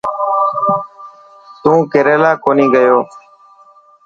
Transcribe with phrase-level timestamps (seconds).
[1.61, 2.97] نون ڪيريلا ڪونهي گيو.